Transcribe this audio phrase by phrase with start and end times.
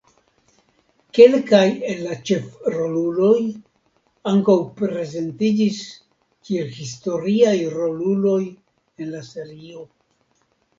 [1.17, 3.35] Kelkaj el la ĉefroluloj
[4.33, 5.83] ankaŭ prezentiĝis
[6.49, 9.89] kiel historiaj roluloj en la serio.